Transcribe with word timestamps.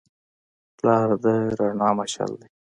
پلار 0.77 1.09
د 1.23 1.25
رڼا 1.57 1.89
مشعل 1.99 2.31
دی. 2.39 2.47